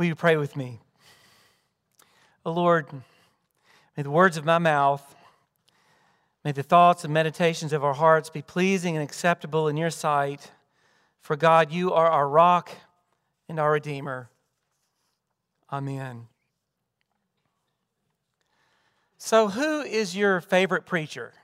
Will 0.00 0.06
you 0.06 0.14
pray 0.14 0.38
with 0.38 0.56
me? 0.56 0.80
Oh 2.46 2.52
Lord, 2.52 2.86
may 3.98 4.02
the 4.02 4.10
words 4.10 4.38
of 4.38 4.46
my 4.46 4.56
mouth, 4.56 5.14
may 6.42 6.52
the 6.52 6.62
thoughts 6.62 7.04
and 7.04 7.12
meditations 7.12 7.74
of 7.74 7.84
our 7.84 7.92
hearts 7.92 8.30
be 8.30 8.40
pleasing 8.40 8.96
and 8.96 9.04
acceptable 9.04 9.68
in 9.68 9.76
your 9.76 9.90
sight. 9.90 10.52
For 11.20 11.36
God, 11.36 11.70
you 11.70 11.92
are 11.92 12.06
our 12.06 12.26
rock 12.26 12.70
and 13.46 13.60
our 13.60 13.72
Redeemer. 13.72 14.30
Amen. 15.70 16.28
So, 19.18 19.48
who 19.48 19.82
is 19.82 20.16
your 20.16 20.40
favorite 20.40 20.86
preacher? 20.86 21.34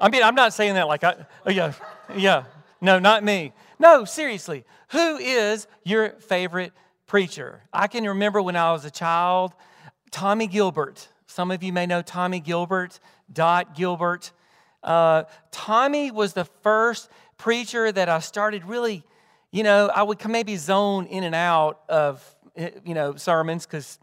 I 0.00 0.08
mean, 0.08 0.22
I'm 0.22 0.34
not 0.34 0.54
saying 0.54 0.72
that 0.76 0.88
like 0.88 1.04
I, 1.04 1.26
oh, 1.44 1.50
yeah, 1.50 1.74
yeah. 2.16 2.44
No, 2.80 2.98
not 2.98 3.22
me. 3.22 3.52
No, 3.82 4.04
seriously. 4.04 4.64
Who 4.90 5.16
is 5.16 5.66
your 5.82 6.10
favorite 6.10 6.72
preacher? 7.08 7.64
I 7.72 7.88
can 7.88 8.04
remember 8.04 8.40
when 8.40 8.54
I 8.54 8.70
was 8.70 8.84
a 8.84 8.92
child, 8.92 9.54
Tommy 10.12 10.46
Gilbert. 10.46 11.08
Some 11.26 11.50
of 11.50 11.64
you 11.64 11.72
may 11.72 11.86
know 11.86 12.00
Tommy 12.00 12.38
Gilbert, 12.38 13.00
Dot 13.32 13.74
Gilbert. 13.74 14.30
Uh, 14.84 15.24
Tommy 15.50 16.12
was 16.12 16.32
the 16.32 16.44
first 16.62 17.10
preacher 17.38 17.90
that 17.90 18.08
I 18.08 18.20
started 18.20 18.64
really, 18.66 19.02
you 19.50 19.64
know, 19.64 19.90
I 19.92 20.04
would 20.04 20.24
maybe 20.28 20.54
zone 20.54 21.06
in 21.06 21.24
and 21.24 21.34
out 21.34 21.80
of, 21.88 22.24
eh, 22.54 22.70
you 22.84 22.94
know, 22.94 23.16
sermons 23.16 23.66
because 23.66 23.98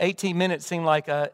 18 0.00 0.36
minutes 0.36 0.66
seemed 0.66 0.86
like 0.86 1.08
uh, 1.08 1.28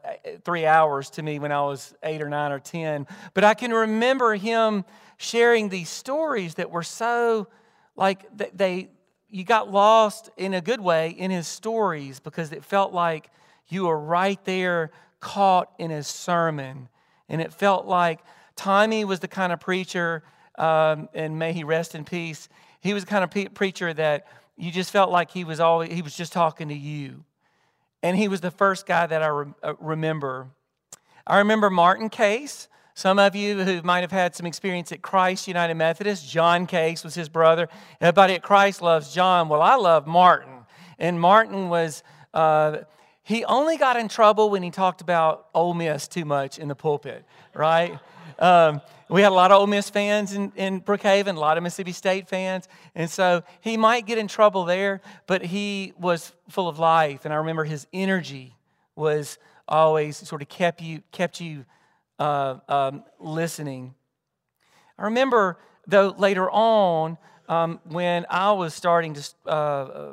three 0.44 0.66
hours 0.66 1.08
to 1.12 1.22
me 1.22 1.38
when 1.38 1.50
I 1.50 1.62
was 1.62 1.94
eight 2.02 2.20
or 2.20 2.28
nine 2.28 2.52
or 2.52 2.58
10. 2.58 3.06
But 3.32 3.44
I 3.44 3.54
can 3.54 3.72
remember 3.72 4.34
him 4.34 4.84
sharing 5.16 5.70
these 5.70 5.88
stories 5.88 6.56
that 6.56 6.70
were 6.70 6.82
so 6.82 7.48
like 7.96 8.24
they, 8.56 8.90
you 9.28 9.44
got 9.44 9.70
lost 9.70 10.30
in 10.36 10.54
a 10.54 10.60
good 10.60 10.80
way 10.80 11.10
in 11.10 11.30
his 11.30 11.46
stories 11.46 12.20
because 12.20 12.52
it 12.52 12.64
felt 12.64 12.92
like 12.92 13.30
you 13.68 13.86
were 13.86 13.98
right 13.98 14.42
there 14.44 14.90
caught 15.20 15.72
in 15.78 15.90
his 15.90 16.06
sermon. 16.06 16.88
And 17.28 17.40
it 17.40 17.52
felt 17.52 17.86
like 17.86 18.20
Tommy 18.54 19.04
was 19.04 19.20
the 19.20 19.28
kind 19.28 19.52
of 19.52 19.60
preacher, 19.60 20.22
um, 20.58 21.08
and 21.14 21.38
may 21.38 21.52
he 21.52 21.64
rest 21.64 21.94
in 21.94 22.04
peace. 22.04 22.48
He 22.80 22.94
was 22.94 23.04
the 23.04 23.10
kind 23.10 23.24
of 23.24 23.30
pe- 23.30 23.48
preacher 23.48 23.92
that 23.94 24.26
you 24.56 24.70
just 24.70 24.90
felt 24.90 25.10
like 25.10 25.30
he 25.30 25.44
was 25.44 25.60
always, 25.60 25.92
he 25.92 26.02
was 26.02 26.16
just 26.16 26.32
talking 26.32 26.68
to 26.68 26.74
you. 26.74 27.24
And 28.02 28.16
he 28.16 28.28
was 28.28 28.40
the 28.40 28.50
first 28.50 28.86
guy 28.86 29.06
that 29.06 29.22
I 29.22 29.26
re- 29.26 29.54
uh, 29.62 29.74
remember. 29.80 30.48
I 31.26 31.38
remember 31.38 31.70
Martin 31.70 32.08
Case. 32.08 32.68
Some 32.96 33.18
of 33.18 33.36
you 33.36 33.62
who 33.62 33.82
might 33.82 34.00
have 34.00 34.10
had 34.10 34.34
some 34.34 34.46
experience 34.46 34.90
at 34.90 35.02
Christ 35.02 35.46
United 35.46 35.74
Methodist, 35.74 36.26
John 36.30 36.66
Case 36.66 37.04
was 37.04 37.14
his 37.14 37.28
brother. 37.28 37.68
Everybody 38.00 38.32
at 38.32 38.42
Christ 38.42 38.80
loves 38.80 39.12
John. 39.12 39.50
Well, 39.50 39.60
I 39.60 39.74
love 39.74 40.06
Martin. 40.06 40.64
And 40.98 41.20
Martin 41.20 41.68
was, 41.68 42.02
uh, 42.32 42.78
he 43.22 43.44
only 43.44 43.76
got 43.76 43.98
in 43.98 44.08
trouble 44.08 44.48
when 44.48 44.62
he 44.62 44.70
talked 44.70 45.02
about 45.02 45.48
Ole 45.52 45.74
Miss 45.74 46.08
too 46.08 46.24
much 46.24 46.58
in 46.58 46.68
the 46.68 46.74
pulpit, 46.74 47.26
right? 47.52 47.98
Um, 48.38 48.80
we 49.10 49.20
had 49.20 49.30
a 49.30 49.34
lot 49.34 49.52
of 49.52 49.60
Ole 49.60 49.66
Miss 49.66 49.90
fans 49.90 50.32
in, 50.32 50.50
in 50.56 50.80
Brookhaven, 50.80 51.36
a 51.36 51.38
lot 51.38 51.58
of 51.58 51.62
Mississippi 51.62 51.92
State 51.92 52.28
fans. 52.28 52.66
And 52.94 53.10
so 53.10 53.42
he 53.60 53.76
might 53.76 54.06
get 54.06 54.16
in 54.16 54.26
trouble 54.26 54.64
there, 54.64 55.02
but 55.26 55.42
he 55.42 55.92
was 55.98 56.32
full 56.48 56.66
of 56.66 56.78
life. 56.78 57.26
And 57.26 57.34
I 57.34 57.36
remember 57.36 57.64
his 57.64 57.86
energy 57.92 58.56
was 58.94 59.36
always 59.68 60.16
sort 60.16 60.40
of 60.40 60.48
kept 60.48 60.80
you, 60.80 61.02
kept 61.12 61.42
you 61.42 61.66
uh, 62.18 62.56
um, 62.68 63.04
listening. 63.18 63.94
I 64.98 65.04
remember, 65.04 65.58
though, 65.86 66.14
later 66.16 66.50
on, 66.50 67.18
um, 67.48 67.80
when 67.84 68.26
I 68.28 68.52
was 68.52 68.74
starting 68.74 69.14
to 69.14 69.30
uh, 69.46 69.50
uh 69.50 70.06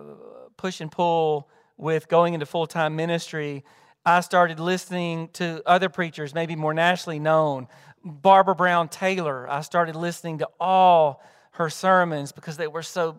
push 0.57 0.81
and 0.81 0.91
pull 0.91 1.49
with 1.77 2.07
going 2.07 2.33
into 2.33 2.45
full 2.45 2.67
time 2.67 2.95
ministry, 2.95 3.63
I 4.05 4.19
started 4.19 4.59
listening 4.59 5.29
to 5.33 5.61
other 5.65 5.89
preachers, 5.89 6.33
maybe 6.33 6.55
more 6.55 6.73
nationally 6.73 7.19
known. 7.19 7.67
Barbara 8.03 8.55
Brown 8.55 8.89
Taylor. 8.89 9.49
I 9.49 9.61
started 9.61 9.95
listening 9.95 10.39
to 10.39 10.49
all 10.59 11.23
her 11.51 11.69
sermons 11.69 12.31
because 12.31 12.57
they 12.57 12.67
were 12.67 12.83
so 12.83 13.17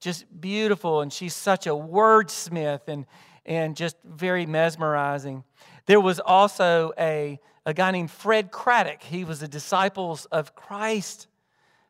just 0.00 0.24
beautiful, 0.40 1.00
and 1.00 1.12
she's 1.12 1.34
such 1.34 1.66
a 1.66 1.70
wordsmith 1.70 2.88
and, 2.88 3.06
and 3.44 3.76
just 3.76 3.96
very 4.04 4.46
mesmerizing. 4.46 5.44
There 5.86 6.00
was 6.00 6.20
also 6.20 6.92
a, 6.98 7.38
a 7.70 7.74
guy 7.74 7.92
named 7.92 8.10
Fred 8.10 8.50
Craddock. 8.50 9.02
He 9.04 9.24
was 9.24 9.42
a 9.42 9.48
Disciples 9.48 10.26
of 10.26 10.56
Christ 10.56 11.28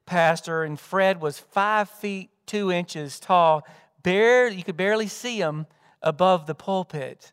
pastor, 0.04 0.62
and 0.62 0.78
Fred 0.78 1.22
was 1.22 1.38
five 1.38 1.88
feet 1.88 2.28
two 2.44 2.70
inches 2.70 3.18
tall. 3.18 3.66
Bare, 4.02 4.48
you 4.48 4.62
could 4.62 4.76
barely 4.76 5.06
see 5.06 5.38
him 5.38 5.66
above 6.02 6.46
the 6.46 6.54
pulpit. 6.54 7.32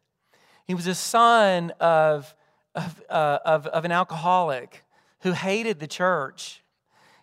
He 0.65 0.73
was 0.73 0.87
a 0.87 0.95
son 0.95 1.71
of, 1.81 2.33
of, 2.73 3.03
uh, 3.09 3.39
of, 3.43 3.67
of 3.67 3.83
an 3.83 3.91
alcoholic 3.91 4.85
who 5.21 5.33
hated 5.33 5.79
the 5.79 5.87
church 5.87 6.63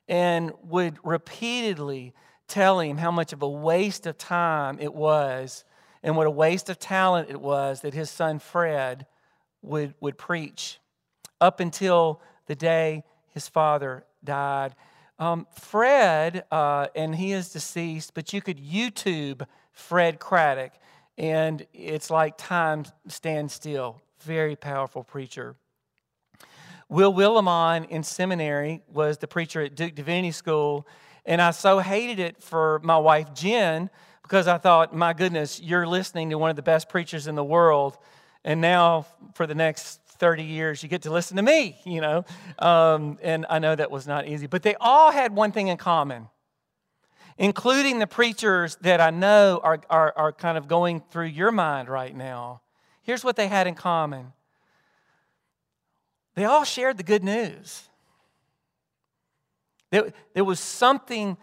and 0.06 0.52
would 0.62 0.98
repeatedly 1.02 2.12
tell 2.48 2.80
him 2.80 2.98
how 2.98 3.10
much 3.10 3.32
of 3.32 3.40
a 3.40 3.48
waste 3.48 4.06
of 4.06 4.18
time 4.18 4.78
it 4.78 4.92
was 4.92 5.64
and 6.02 6.18
what 6.18 6.26
a 6.26 6.30
waste 6.30 6.68
of 6.68 6.78
talent 6.78 7.30
it 7.30 7.40
was 7.40 7.80
that 7.80 7.94
his 7.94 8.10
son 8.10 8.38
Fred 8.38 9.06
would, 9.62 9.94
would 10.00 10.18
preach 10.18 10.80
up 11.44 11.60
until 11.60 12.20
the 12.46 12.54
day 12.54 13.04
his 13.28 13.46
father 13.48 14.04
died. 14.24 14.74
Um, 15.18 15.46
Fred, 15.52 16.44
uh, 16.50 16.88
and 16.96 17.14
he 17.14 17.32
is 17.32 17.50
deceased, 17.50 18.14
but 18.14 18.32
you 18.32 18.40
could 18.40 18.58
YouTube 18.58 19.46
Fred 19.72 20.18
Craddock, 20.18 20.72
and 21.18 21.66
it's 21.72 22.10
like 22.10 22.36
time 22.36 22.84
stands 23.08 23.52
still. 23.52 24.00
Very 24.20 24.56
powerful 24.56 25.04
preacher. 25.04 25.54
Will 26.88 27.12
Willimon 27.12 27.88
in 27.90 28.02
seminary 28.02 28.82
was 28.92 29.18
the 29.18 29.28
preacher 29.28 29.62
at 29.62 29.74
Duke 29.74 29.94
Divinity 29.94 30.32
School, 30.32 30.86
and 31.26 31.40
I 31.40 31.50
so 31.50 31.78
hated 31.78 32.18
it 32.18 32.42
for 32.42 32.80
my 32.82 32.98
wife 32.98 33.34
Jen 33.34 33.90
because 34.22 34.48
I 34.48 34.58
thought, 34.58 34.94
my 34.94 35.12
goodness, 35.12 35.60
you're 35.60 35.86
listening 35.86 36.30
to 36.30 36.38
one 36.38 36.50
of 36.50 36.56
the 36.56 36.62
best 36.62 36.88
preachers 36.88 37.26
in 37.26 37.34
the 37.34 37.44
world, 37.44 37.98
and 38.44 38.60
now 38.60 39.06
for 39.34 39.46
the 39.46 39.54
next 39.54 40.00
30 40.18 40.42
years 40.42 40.82
you 40.82 40.88
get 40.88 41.02
to 41.02 41.10
listen 41.10 41.36
to 41.36 41.42
me, 41.42 41.76
you 41.84 42.00
know. 42.00 42.24
Um, 42.58 43.18
and 43.22 43.46
I 43.48 43.58
know 43.58 43.74
that 43.74 43.90
was 43.90 44.06
not 44.06 44.26
easy, 44.26 44.46
but 44.46 44.62
they 44.62 44.74
all 44.80 45.10
had 45.10 45.34
one 45.34 45.52
thing 45.52 45.68
in 45.68 45.76
common, 45.76 46.28
including 47.38 47.98
the 47.98 48.06
preachers 48.06 48.76
that 48.82 49.00
I 49.00 49.10
know 49.10 49.60
are, 49.62 49.80
are, 49.90 50.12
are 50.16 50.32
kind 50.32 50.58
of 50.58 50.68
going 50.68 51.02
through 51.10 51.26
your 51.26 51.52
mind 51.52 51.88
right 51.88 52.14
now. 52.14 52.62
Here's 53.02 53.24
what 53.24 53.36
they 53.36 53.48
had 53.48 53.66
in 53.66 53.74
common 53.74 54.32
they 56.34 56.44
all 56.44 56.64
shared 56.64 56.96
the 56.96 57.04
good 57.04 57.22
news. 57.22 57.84
There, 59.90 60.12
there 60.34 60.44
was 60.44 60.58
something 60.58 61.36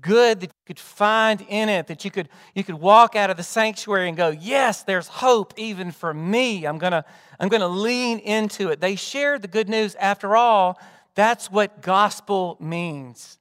good 0.00 0.40
that 0.40 0.46
you 0.46 0.66
could 0.66 0.78
find 0.78 1.44
in 1.48 1.68
it, 1.68 1.86
that 1.86 2.04
you 2.04 2.10
could, 2.10 2.28
you 2.54 2.64
could 2.64 2.74
walk 2.76 3.14
out 3.16 3.30
of 3.30 3.36
the 3.36 3.42
sanctuary 3.42 4.08
and 4.08 4.16
go, 4.16 4.28
Yes, 4.28 4.82
there's 4.82 5.08
hope 5.08 5.54
even 5.56 5.90
for 5.90 6.12
me. 6.12 6.64
I'm 6.64 6.78
going 6.78 6.92
to 6.92 7.04
I'm 7.38 7.48
going 7.48 7.60
to 7.60 7.68
lean 7.68 8.18
into 8.18 8.70
it. 8.70 8.80
They 8.80 8.96
shared 8.96 9.42
the 9.42 9.48
good 9.48 9.68
news. 9.68 9.94
After 9.96 10.36
all, 10.36 10.80
that's 11.14 11.50
what 11.50 11.82
gospel 11.82 12.56
means 12.60 13.38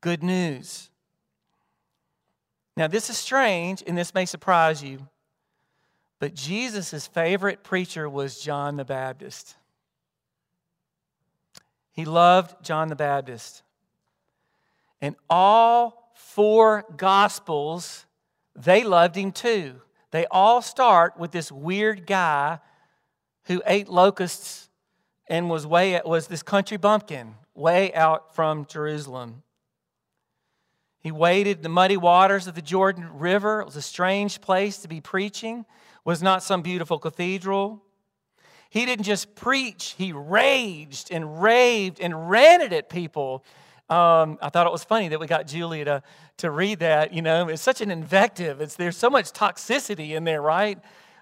good 0.00 0.22
news. 0.22 0.90
Now, 2.76 2.86
this 2.86 3.10
is 3.10 3.16
strange 3.16 3.82
and 3.86 3.96
this 3.96 4.14
may 4.14 4.26
surprise 4.26 4.82
you, 4.82 5.08
but 6.20 6.34
Jesus' 6.34 7.06
favorite 7.06 7.64
preacher 7.64 8.08
was 8.08 8.40
John 8.40 8.76
the 8.76 8.84
Baptist. 8.84 9.56
He 11.92 12.04
loved 12.04 12.62
John 12.62 12.88
the 12.88 12.96
Baptist. 12.96 13.62
And 15.00 15.16
all 15.28 16.12
four 16.14 16.84
gospels, 16.96 18.06
they 18.54 18.82
loved 18.84 19.16
him 19.16 19.32
too. 19.32 19.80
They 20.10 20.26
all 20.30 20.62
start 20.62 21.18
with 21.18 21.32
this 21.32 21.52
weird 21.52 22.06
guy 22.06 22.58
who 23.44 23.62
ate 23.66 23.88
locusts 23.88 24.68
and 25.28 25.50
was 25.50 25.66
way 25.66 26.00
was 26.04 26.28
this 26.28 26.42
country 26.42 26.76
bumpkin 26.76 27.34
way 27.54 27.92
out 27.94 28.34
from 28.34 28.66
Jerusalem. 28.66 29.42
He 31.00 31.12
waded 31.12 31.62
the 31.62 31.68
muddy 31.68 31.96
waters 31.96 32.46
of 32.46 32.54
the 32.54 32.62
Jordan 32.62 33.08
River. 33.18 33.60
It 33.60 33.66
was 33.66 33.76
a 33.76 33.82
strange 33.82 34.40
place 34.40 34.78
to 34.78 34.88
be 34.88 35.00
preaching. 35.00 35.60
It 35.60 35.66
was 36.04 36.22
not 36.22 36.42
some 36.42 36.62
beautiful 36.62 36.98
cathedral. 36.98 37.82
He 38.70 38.84
didn't 38.84 39.04
just 39.04 39.34
preach, 39.36 39.94
he 39.96 40.12
raged 40.12 41.10
and 41.10 41.40
raved 41.40 42.00
and 42.00 42.28
ranted 42.28 42.72
at 42.72 42.88
people. 42.88 43.44
Um, 43.88 44.38
I 44.42 44.48
thought 44.48 44.66
it 44.66 44.72
was 44.72 44.82
funny 44.82 45.08
that 45.08 45.20
we 45.20 45.26
got 45.26 45.46
Julia 45.46 45.84
to, 45.84 46.02
to 46.38 46.50
read 46.50 46.80
that. 46.80 47.12
You 47.12 47.22
know, 47.22 47.48
it's 47.48 47.62
such 47.62 47.80
an 47.80 47.90
invective. 47.90 48.60
It's, 48.60 48.74
there's 48.74 48.96
so 48.96 49.08
much 49.08 49.32
toxicity 49.32 50.16
in 50.16 50.24
there, 50.24 50.42
right? 50.42 50.78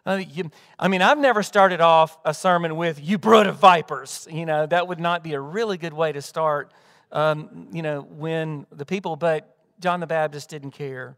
Uh, 0.07 0.23
you, 0.31 0.51
I 0.79 0.89
mean, 0.89 1.03
I've 1.03 1.19
never 1.19 1.43
started 1.43 1.81
off 1.81 2.19
a 2.25 2.33
sermon 2.33 2.77
with, 2.77 3.01
you 3.03 3.19
brood 3.19 3.47
of 3.47 3.57
vipers. 3.57 4.27
You 4.31 4.47
know, 4.47 4.67
that 4.67 4.89
would 4.89 5.01
not 5.01 5.23
be 5.23 5.35
a 5.35 5.41
really 5.41 5.77
good 5.77 5.95
way 5.95 6.13
to 6.13 6.23
start, 6.23 6.73
um, 7.13 7.69
you 7.73 7.83
know, 7.83 8.01
when 8.01 8.67
the 8.73 8.87
people, 8.87 9.17
but 9.17 9.57
John 9.81 10.01
the 10.01 10.07
Baptist 10.07 10.51
didn't 10.51 10.73
care. 10.73 11.17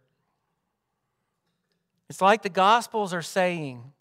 It's 2.08 2.20
like 2.20 2.42
the 2.42 2.48
Gospels 2.48 3.12
are 3.12 3.22
saying 3.22 3.92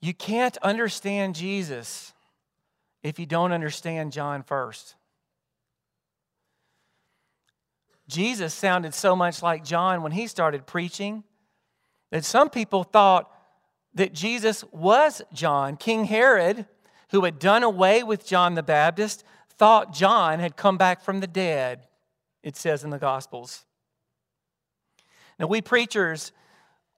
you 0.00 0.14
can't 0.14 0.56
understand 0.58 1.34
Jesus 1.34 2.12
if 3.02 3.18
you 3.18 3.26
don't 3.26 3.52
understand 3.52 4.12
John 4.12 4.42
first. 4.42 4.94
Jesus 8.10 8.52
sounded 8.52 8.92
so 8.92 9.14
much 9.14 9.42
like 9.42 9.64
John 9.64 10.02
when 10.02 10.12
he 10.12 10.26
started 10.26 10.66
preaching 10.66 11.22
that 12.10 12.24
some 12.24 12.50
people 12.50 12.82
thought 12.82 13.30
that 13.94 14.12
Jesus 14.12 14.64
was 14.72 15.22
John. 15.32 15.76
King 15.76 16.04
Herod, 16.04 16.66
who 17.10 17.24
had 17.24 17.38
done 17.38 17.62
away 17.62 18.02
with 18.02 18.26
John 18.26 18.56
the 18.56 18.62
Baptist, 18.62 19.24
thought 19.50 19.92
John 19.92 20.40
had 20.40 20.56
come 20.56 20.76
back 20.76 21.02
from 21.02 21.20
the 21.20 21.26
dead, 21.26 21.86
it 22.42 22.56
says 22.56 22.82
in 22.82 22.90
the 22.90 22.98
Gospels. 22.98 23.64
Now, 25.38 25.46
we 25.46 25.62
preachers 25.62 26.32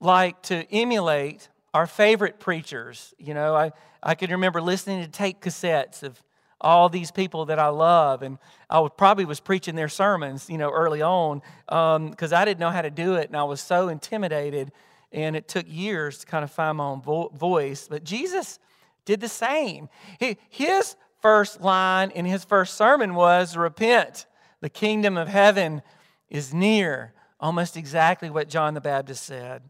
like 0.00 0.42
to 0.44 0.64
emulate 0.72 1.48
our 1.74 1.86
favorite 1.86 2.40
preachers. 2.40 3.12
You 3.18 3.34
know, 3.34 3.54
I, 3.54 3.72
I 4.02 4.14
can 4.14 4.30
remember 4.30 4.60
listening 4.62 5.02
to 5.02 5.08
tape 5.10 5.40
cassettes 5.40 6.02
of 6.02 6.22
all 6.62 6.88
these 6.88 7.10
people 7.10 7.46
that 7.46 7.58
I 7.58 7.68
love, 7.68 8.22
and 8.22 8.38
I 8.70 8.86
probably 8.96 9.24
was 9.24 9.40
preaching 9.40 9.74
their 9.74 9.88
sermons, 9.88 10.48
you 10.48 10.56
know, 10.56 10.70
early 10.70 11.02
on 11.02 11.42
because 11.66 12.32
um, 12.32 12.38
I 12.38 12.44
didn't 12.44 12.60
know 12.60 12.70
how 12.70 12.82
to 12.82 12.90
do 12.90 13.16
it, 13.16 13.28
and 13.28 13.36
I 13.36 13.44
was 13.44 13.60
so 13.60 13.88
intimidated, 13.88 14.72
and 15.10 15.36
it 15.36 15.48
took 15.48 15.66
years 15.68 16.18
to 16.18 16.26
kind 16.26 16.44
of 16.44 16.50
find 16.50 16.78
my 16.78 16.84
own 16.84 17.02
vo- 17.02 17.28
voice. 17.34 17.88
But 17.90 18.04
Jesus 18.04 18.58
did 19.04 19.20
the 19.20 19.28
same. 19.28 19.88
He, 20.18 20.38
his 20.48 20.96
first 21.20 21.60
line 21.60 22.10
in 22.12 22.24
his 22.24 22.44
first 22.44 22.74
sermon 22.74 23.14
was, 23.14 23.56
"Repent, 23.56 24.26
the 24.60 24.70
kingdom 24.70 25.16
of 25.16 25.28
heaven 25.28 25.82
is 26.30 26.54
near." 26.54 27.12
Almost 27.40 27.76
exactly 27.76 28.30
what 28.30 28.48
John 28.48 28.74
the 28.74 28.80
Baptist 28.80 29.24
said. 29.24 29.62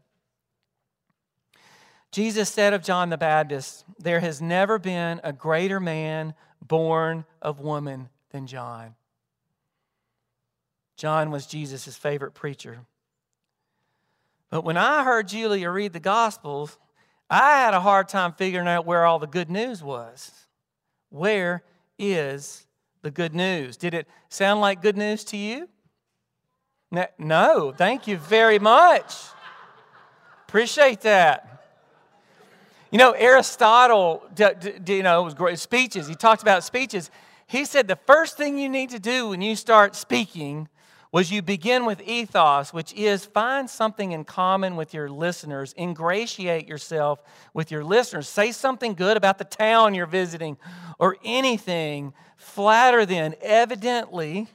Jesus 2.13 2.47
said 2.47 2.75
of 2.75 2.83
John 2.83 3.09
the 3.09 3.17
Baptist, 3.17 3.85
There 3.97 4.19
has 4.19 4.39
never 4.39 4.77
been 4.77 5.19
a 5.23 5.33
greater 5.33 5.79
man 5.79 6.35
born 6.67 7.25
of 7.41 7.59
woman 7.59 8.09
than 8.31 8.47
John. 8.47 8.95
John 10.95 11.31
was 11.31 11.45
Jesus' 11.45 11.95
favorite 11.95 12.33
preacher. 12.33 12.79
But 14.49 14.63
when 14.63 14.77
I 14.77 15.03
heard 15.03 15.27
Julia 15.27 15.69
read 15.69 15.93
the 15.93 15.99
Gospels, 15.99 16.77
I 17.29 17.57
had 17.57 17.73
a 17.73 17.79
hard 17.79 18.07
time 18.07 18.33
figuring 18.33 18.67
out 18.67 18.85
where 18.85 19.05
all 19.05 19.19
the 19.19 19.27
good 19.27 19.49
news 19.49 19.81
was. 19.81 20.31
Where 21.09 21.63
is 21.97 22.67
the 23.01 23.11
good 23.11 23.33
news? 23.33 23.77
Did 23.77 23.93
it 23.93 24.07
sound 24.29 24.61
like 24.61 24.81
good 24.81 24.97
news 24.97 25.23
to 25.25 25.37
you? 25.37 25.67
No, 27.17 27.73
thank 27.75 28.07
you 28.07 28.17
very 28.17 28.59
much. 28.59 29.15
Appreciate 30.47 31.01
that. 31.01 31.52
You 32.93 32.99
know, 32.99 33.13
Aristotle, 33.13 34.21
you 34.85 35.01
know, 35.01 35.23
was 35.23 35.33
great 35.33 35.57
speeches. 35.57 36.07
He 36.07 36.13
talked 36.13 36.43
about 36.43 36.63
speeches. 36.63 37.09
He 37.47 37.65
said 37.65 37.87
the 37.87 37.95
first 37.95 38.37
thing 38.37 38.59
you 38.59 38.69
need 38.69 38.91
to 38.91 38.99
do 38.99 39.29
when 39.29 39.41
you 39.41 39.55
start 39.55 39.95
speaking 39.95 40.69
was 41.11 41.31
you 41.31 41.41
begin 41.41 41.85
with 41.85 42.03
ethos, 42.03 42.71
which 42.71 42.93
is 42.93 43.25
find 43.25 43.67
something 43.67 44.11
in 44.11 44.25
common 44.25 44.75
with 44.75 44.93
your 44.93 45.09
listeners, 45.09 45.73
ingratiate 45.75 46.67
yourself 46.67 47.23
with 47.51 47.71
your 47.71 47.83
listeners, 47.83 48.29
say 48.29 48.51
something 48.51 48.93
good 48.93 49.17
about 49.17 49.39
the 49.39 49.43
town 49.43 49.95
you're 49.95 50.05
visiting 50.05 50.55
or 50.99 51.17
anything, 51.25 52.13
flatter 52.37 53.07
them. 53.07 53.33
Evidently, 53.41 54.47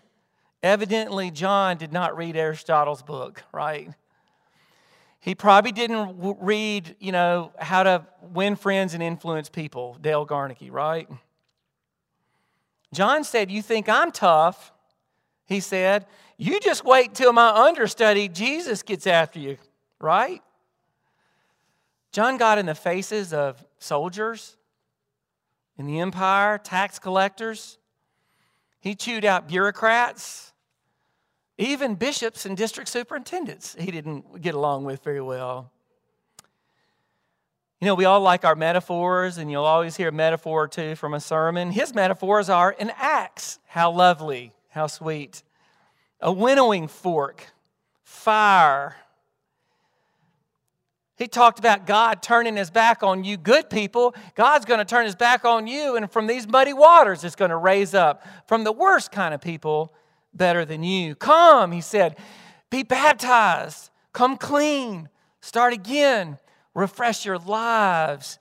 evidently, 0.63 1.33
John 1.33 1.77
did 1.77 1.93
not 1.93 2.17
read 2.17 2.37
Aristotle's 2.37 3.03
book, 3.03 3.43
right? 3.53 3.91
He 5.21 5.35
probably 5.35 5.73
didn't 5.73 6.17
read, 6.41 6.97
you 7.01 7.13
know, 7.13 7.53
how 7.59 7.83
to 7.83 8.07
win 8.23 8.57
friends 8.57 8.95
and 8.95 9.03
influence 9.03 9.49
people, 9.49 9.97
Dale 10.01 10.25
Carnegie, 10.25 10.71
right? 10.71 11.09
John 12.93 13.25
said, 13.25 13.51
You 13.51 13.63
think 13.63 13.89
I'm 13.89 14.13
tough? 14.13 14.73
He 15.45 15.61
said, 15.61 16.07
You 16.37 16.61
just 16.61 16.85
wait 16.85 17.15
till 17.15 17.33
my 17.33 17.49
understudy, 17.49 18.29
Jesus, 18.29 18.83
gets 18.83 19.07
after 19.07 19.39
you, 19.39 19.59
right? 20.01 20.43
John 22.13 22.37
got 22.37 22.59
in 22.59 22.67
the 22.67 22.75
faces 22.75 23.33
of 23.33 23.63
soldiers 23.79 24.57
in 25.79 25.87
the 25.87 26.01
empire, 26.01 26.59
tax 26.59 26.99
collectors. 26.99 27.79
He 28.81 28.95
chewed 28.95 29.25
out 29.25 29.49
bureaucrats. 29.49 30.48
Even 31.59 31.97
bishops 31.97 32.47
and 32.47 32.57
district 32.57 32.89
superintendents, 32.89 33.75
he 33.79 33.91
didn't 33.91 34.41
get 34.41 34.55
along 34.55 34.85
with 34.85 35.03
very 35.03 35.21
well. 35.21 35.73
You 37.81 37.87
know, 37.87 37.97
we 37.97 38.05
all 38.05 38.21
like 38.21 38.45
our 38.45 38.55
metaphors, 38.55 39.39
and 39.39 39.51
you'll 39.51 39.65
always 39.65 39.97
hear 39.97 40.09
a 40.09 40.13
metaphor 40.13 40.65
or 40.65 40.69
two 40.69 40.95
from 40.95 41.15
a 41.15 41.21
sermon. 41.21 41.73
His 41.73 41.95
metaphors 41.95 42.49
are 42.49 42.75
an 42.79 42.93
axe. 42.97 43.59
How 43.67 43.91
lovely, 43.91 44.53
how 44.71 44.87
sweet. 44.87 45.43
A 46.21 46.33
winnowing 46.33 46.87
fork, 46.89 47.47
fire. 48.03 48.97
He 51.17 51.27
talked 51.27 51.59
about 51.59 51.87
God 51.87 52.23
turning 52.23 52.57
his 52.57 52.71
back 52.71 53.03
on 53.03 53.25
you, 53.25 53.37
good 53.37 53.69
people. 53.69 54.15
God's 54.37 54.65
going 54.65 54.79
to 54.79 54.85
turn 54.85 55.05
his 55.05 55.17
back 55.17 55.45
on 55.45 55.67
you, 55.67 55.97
and 55.97 56.11
from 56.11 56.29
these 56.29 56.47
muddy 56.47 56.73
waters, 56.73 57.25
it's 57.25 57.37
going 57.37 57.51
to 57.51 57.57
raise 57.57 57.95
up 57.95 58.25
from 58.47 58.63
the 58.63 58.73
worst 58.73 59.11
kind 59.11 59.35
of 59.35 59.41
people 59.41 59.93
better 60.35 60.65
than 60.65 60.83
you. 60.83 61.15
Come, 61.15 61.73
he 61.73 61.81
said, 61.81 62.17
be 62.71 62.83
baptized, 62.83 63.91
come 64.13 64.37
clean, 64.37 65.09
start 65.41 65.73
again, 65.73 66.39
refresh 66.75 67.25
your 67.25 67.39
lives, 67.39 68.39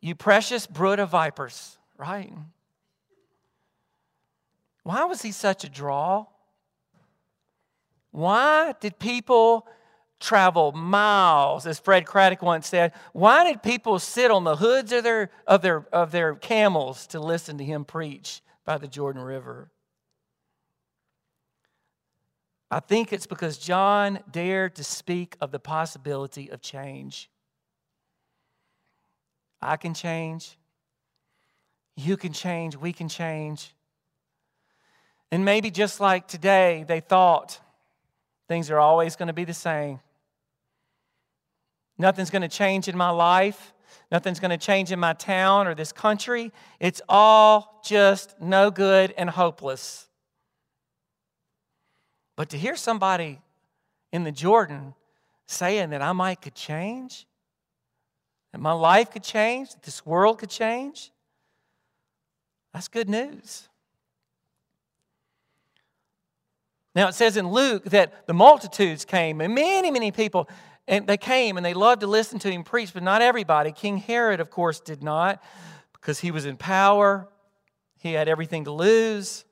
you 0.00 0.14
precious 0.14 0.66
brood 0.66 0.98
of 0.98 1.10
vipers, 1.10 1.78
right? 1.96 2.32
Why 4.84 5.04
was 5.04 5.22
he 5.22 5.32
such 5.32 5.64
a 5.64 5.68
draw? 5.68 6.26
Why 8.10 8.74
did 8.80 8.98
people 8.98 9.66
travel 10.20 10.70
miles, 10.72 11.66
as 11.66 11.80
Fred 11.80 12.06
Craddock 12.06 12.42
once 12.42 12.68
said? 12.68 12.92
Why 13.12 13.44
did 13.44 13.62
people 13.62 13.98
sit 13.98 14.30
on 14.30 14.44
the 14.44 14.56
hoods 14.56 14.92
of 14.92 15.02
their, 15.02 15.30
of 15.46 15.62
their, 15.62 15.86
of 15.92 16.12
their 16.12 16.36
camels 16.36 17.06
to 17.08 17.18
listen 17.18 17.58
to 17.58 17.64
him 17.64 17.84
preach 17.84 18.40
by 18.64 18.78
the 18.78 18.86
Jordan 18.86 19.22
River? 19.22 19.71
I 22.72 22.80
think 22.80 23.12
it's 23.12 23.26
because 23.26 23.58
John 23.58 24.20
dared 24.30 24.76
to 24.76 24.84
speak 24.84 25.36
of 25.42 25.50
the 25.52 25.58
possibility 25.58 26.50
of 26.50 26.62
change. 26.62 27.28
I 29.60 29.76
can 29.76 29.92
change. 29.92 30.56
You 31.96 32.16
can 32.16 32.32
change. 32.32 32.74
We 32.74 32.94
can 32.94 33.10
change. 33.10 33.74
And 35.30 35.44
maybe 35.44 35.70
just 35.70 36.00
like 36.00 36.26
today, 36.26 36.86
they 36.88 37.00
thought 37.00 37.60
things 38.48 38.70
are 38.70 38.78
always 38.78 39.16
going 39.16 39.26
to 39.26 39.34
be 39.34 39.44
the 39.44 39.52
same. 39.52 40.00
Nothing's 41.98 42.30
going 42.30 42.40
to 42.40 42.48
change 42.48 42.88
in 42.88 42.96
my 42.96 43.10
life. 43.10 43.74
Nothing's 44.10 44.40
going 44.40 44.50
to 44.50 44.56
change 44.56 44.92
in 44.92 44.98
my 44.98 45.12
town 45.12 45.66
or 45.66 45.74
this 45.74 45.92
country. 45.92 46.50
It's 46.80 47.02
all 47.06 47.82
just 47.84 48.40
no 48.40 48.70
good 48.70 49.12
and 49.18 49.28
hopeless. 49.28 50.08
But 52.36 52.48
to 52.50 52.58
hear 52.58 52.76
somebody 52.76 53.40
in 54.12 54.24
the 54.24 54.32
Jordan 54.32 54.94
saying 55.46 55.90
that 55.90 56.02
I 56.02 56.12
might 56.12 56.40
could 56.40 56.54
change, 56.54 57.26
that 58.52 58.60
my 58.60 58.72
life 58.72 59.10
could 59.10 59.22
change, 59.22 59.70
that 59.70 59.82
this 59.82 60.04
world 60.04 60.38
could 60.38 60.50
change, 60.50 61.10
that's 62.72 62.88
good 62.88 63.08
news. 63.08 63.68
Now 66.94 67.08
it 67.08 67.14
says 67.14 67.36
in 67.36 67.48
Luke 67.48 67.84
that 67.84 68.26
the 68.26 68.34
multitudes 68.34 69.04
came, 69.04 69.40
and 69.40 69.54
many, 69.54 69.90
many 69.90 70.10
people, 70.10 70.48
and 70.88 71.06
they 71.06 71.16
came 71.16 71.56
and 71.56 71.64
they 71.64 71.74
loved 71.74 72.00
to 72.00 72.06
listen 72.06 72.38
to 72.40 72.50
him 72.50 72.64
preach, 72.64 72.92
but 72.92 73.02
not 73.02 73.22
everybody. 73.22 73.72
King 73.72 73.98
Herod, 73.98 74.40
of 74.40 74.50
course, 74.50 74.80
did 74.80 75.02
not 75.02 75.42
because 75.92 76.20
he 76.20 76.30
was 76.30 76.44
in 76.44 76.56
power. 76.56 77.28
He 77.98 78.12
had 78.12 78.28
everything 78.28 78.64
to 78.64 78.72
lose. 78.72 79.44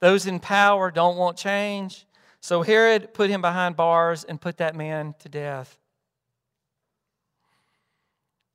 Those 0.00 0.26
in 0.26 0.38
power 0.38 0.90
don't 0.90 1.16
want 1.16 1.36
change. 1.36 2.05
So 2.46 2.62
Herod 2.62 3.12
put 3.12 3.28
him 3.28 3.42
behind 3.42 3.74
bars 3.74 4.22
and 4.22 4.40
put 4.40 4.58
that 4.58 4.76
man 4.76 5.16
to 5.18 5.28
death. 5.28 5.80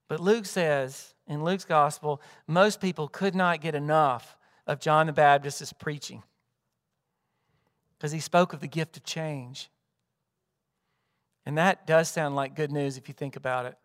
But 0.07 0.21
Luke 0.21 0.45
says, 0.45 1.13
in 1.27 1.43
Luke's 1.43 1.65
gospel, 1.65 2.21
most 2.48 2.79
people 2.79 3.10
could 3.10 3.36
not 3.36 3.60
get 3.60 3.75
enough 3.75 4.38
of 4.65 4.79
John 4.79 5.07
the 5.07 5.12
Baptist's 5.12 5.74
preaching 5.74 6.24
because 7.98 8.13
he 8.13 8.21
spoke 8.21 8.53
of 8.53 8.62
the 8.62 8.67
gift 8.69 8.95
of 8.95 9.03
change. 9.03 9.69
And 11.45 11.57
that 11.57 11.86
does 11.86 12.07
sound 12.07 12.33
like 12.33 12.55
good 12.55 12.71
news 12.71 12.95
if 12.95 13.10
you 13.10 13.13
think 13.13 13.36
about 13.36 13.65
it. 13.65 13.77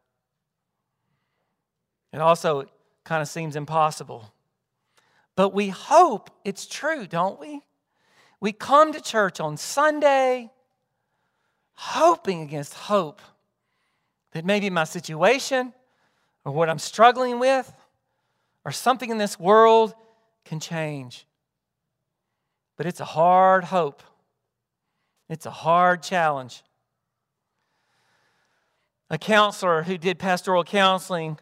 It 2.12 2.20
also 2.20 2.66
kind 3.02 3.22
of 3.22 3.26
seems 3.26 3.56
impossible. 3.56 4.32
But 5.34 5.52
we 5.52 5.70
hope 5.70 6.30
it's 6.44 6.64
true, 6.64 7.08
don't 7.08 7.40
we? 7.40 7.65
We 8.46 8.52
come 8.52 8.92
to 8.92 9.00
church 9.00 9.40
on 9.40 9.56
Sunday 9.56 10.52
hoping 11.72 12.42
against 12.42 12.74
hope 12.74 13.20
that 14.34 14.44
maybe 14.44 14.70
my 14.70 14.84
situation 14.84 15.72
or 16.44 16.52
what 16.52 16.70
I'm 16.70 16.78
struggling 16.78 17.40
with 17.40 17.72
or 18.64 18.70
something 18.70 19.10
in 19.10 19.18
this 19.18 19.36
world 19.36 19.96
can 20.44 20.60
change. 20.60 21.26
But 22.76 22.86
it's 22.86 23.00
a 23.00 23.04
hard 23.04 23.64
hope, 23.64 24.04
it's 25.28 25.46
a 25.46 25.50
hard 25.50 26.04
challenge. 26.04 26.62
A 29.10 29.18
counselor 29.18 29.82
who 29.82 29.98
did 29.98 30.20
pastoral 30.20 30.62
counseling 30.62 31.40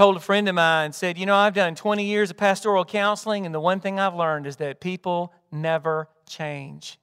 told 0.00 0.16
a 0.16 0.20
friend 0.20 0.48
of 0.48 0.54
mine, 0.54 0.94
said, 0.94 1.18
You 1.18 1.26
know, 1.26 1.36
I've 1.36 1.52
done 1.52 1.74
20 1.74 2.06
years 2.06 2.30
of 2.30 2.38
pastoral 2.38 2.86
counseling, 2.86 3.44
and 3.44 3.54
the 3.54 3.60
one 3.60 3.80
thing 3.80 4.00
I've 4.00 4.14
learned 4.14 4.46
is 4.46 4.56
that 4.56 4.80
people 4.80 5.30
never 5.52 6.08
change. 6.26 6.98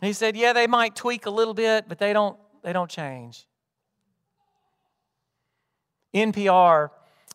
He 0.00 0.12
said, 0.12 0.36
Yeah, 0.36 0.52
they 0.52 0.68
might 0.68 0.94
tweak 0.94 1.26
a 1.26 1.30
little 1.30 1.54
bit, 1.54 1.88
but 1.88 1.98
they 1.98 2.12
don't, 2.12 2.38
they 2.62 2.72
don't 2.72 2.88
change. 2.88 3.48
NPR, 6.14 6.90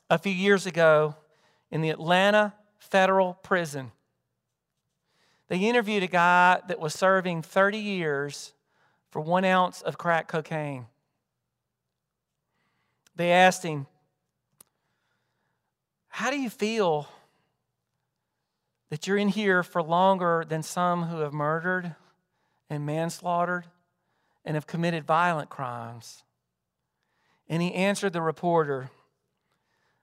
a 0.09 0.17
few 0.17 0.31
years 0.31 0.65
ago, 0.65 1.13
in 1.69 1.81
the 1.81 1.89
Atlanta 1.89 2.53
Federal 2.77 3.33
Prison, 3.33 3.91
they 5.49 5.57
interviewed 5.57 6.03
a 6.03 6.07
guy 6.07 6.61
that 6.69 6.79
was 6.79 6.93
serving 6.93 7.41
30 7.41 7.79
years 7.79 8.53
for 9.09 9.19
one 9.19 9.43
ounce 9.43 9.81
of 9.81 9.97
crack 9.97 10.29
cocaine. 10.29 10.85
They 13.17 13.31
asked 13.31 13.63
him, 13.63 13.87
How 16.07 16.29
do 16.29 16.39
you 16.39 16.51
feel 16.51 17.09
that 18.91 19.07
you're 19.07 19.17
in 19.17 19.29
here 19.29 19.63
for 19.63 19.81
longer 19.81 20.45
than 20.47 20.61
some 20.61 21.03
who 21.03 21.21
have 21.21 21.33
murdered 21.33 21.95
and 22.69 22.85
manslaughtered 22.85 23.65
and 24.45 24.55
have 24.55 24.67
committed 24.67 25.03
violent 25.03 25.49
crimes? 25.49 26.23
And 27.49 27.61
he 27.61 27.73
answered 27.73 28.13
the 28.13 28.21
reporter 28.21 28.91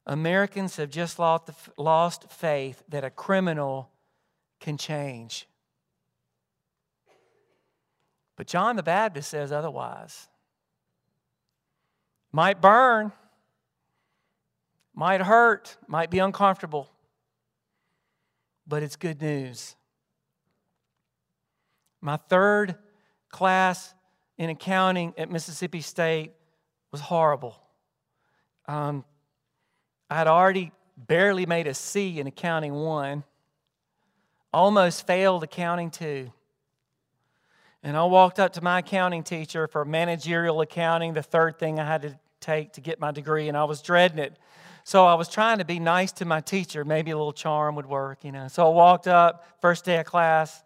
Americans 0.06 0.76
have 0.76 0.90
just 0.90 1.18
lost 1.18 2.30
faith 2.30 2.82
that 2.88 3.04
a 3.04 3.10
criminal 3.10 3.90
can 4.60 4.76
change. 4.76 5.46
But 8.36 8.48
John 8.48 8.74
the 8.74 8.82
Baptist 8.82 9.30
says 9.30 9.52
otherwise. 9.52 10.28
Might 12.34 12.60
burn, 12.60 13.12
might 14.92 15.20
hurt, 15.20 15.76
might 15.86 16.10
be 16.10 16.18
uncomfortable, 16.18 16.90
but 18.66 18.82
it's 18.82 18.96
good 18.96 19.22
news. 19.22 19.76
My 22.00 22.16
third 22.16 22.74
class 23.28 23.94
in 24.36 24.50
accounting 24.50 25.14
at 25.16 25.30
Mississippi 25.30 25.80
State 25.80 26.32
was 26.90 27.00
horrible. 27.00 27.56
Um, 28.66 29.04
I 30.10 30.16
had 30.16 30.26
already 30.26 30.72
barely 30.96 31.46
made 31.46 31.68
a 31.68 31.74
C 31.74 32.18
in 32.18 32.26
accounting 32.26 32.74
one, 32.74 33.22
almost 34.52 35.06
failed 35.06 35.44
accounting 35.44 35.92
two. 35.92 36.32
And 37.84 37.96
I 37.96 38.02
walked 38.06 38.40
up 38.40 38.54
to 38.54 38.60
my 38.60 38.80
accounting 38.80 39.22
teacher 39.22 39.68
for 39.68 39.84
managerial 39.84 40.62
accounting, 40.62 41.12
the 41.12 41.22
third 41.22 41.60
thing 41.60 41.78
I 41.78 41.84
had 41.84 42.02
to 42.02 42.18
take 42.44 42.72
to 42.74 42.80
get 42.80 43.00
my 43.00 43.10
degree, 43.10 43.48
and 43.48 43.56
I 43.56 43.64
was 43.64 43.80
dreading 43.80 44.18
it. 44.18 44.36
So 44.84 45.06
I 45.06 45.14
was 45.14 45.28
trying 45.28 45.58
to 45.58 45.64
be 45.64 45.78
nice 45.78 46.12
to 46.12 46.26
my 46.26 46.40
teacher. 46.40 46.84
Maybe 46.84 47.10
a 47.10 47.16
little 47.16 47.32
charm 47.32 47.74
would 47.76 47.86
work, 47.86 48.22
you 48.22 48.32
know. 48.32 48.48
So 48.48 48.66
I 48.66 48.74
walked 48.74 49.08
up, 49.08 49.46
first 49.60 49.84
day 49.84 49.98
of 49.98 50.06
class. 50.06 50.62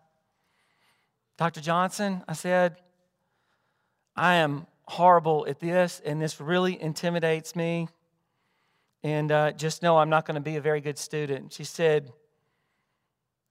Dr. 1.36 1.60
Johnson, 1.60 2.24
I 2.26 2.32
said, 2.32 2.76
I 4.16 4.36
am 4.36 4.66
horrible 4.86 5.46
at 5.48 5.60
this, 5.60 6.02
and 6.04 6.20
this 6.20 6.40
really 6.40 6.80
intimidates 6.82 7.54
me. 7.54 7.88
And 9.04 9.30
uh, 9.30 9.52
just 9.52 9.82
know 9.84 9.98
I'm 9.98 10.10
not 10.10 10.26
going 10.26 10.34
to 10.34 10.40
be 10.40 10.56
a 10.56 10.60
very 10.60 10.80
good 10.80 10.98
student. 10.98 11.52
She 11.52 11.62
said, 11.62 12.10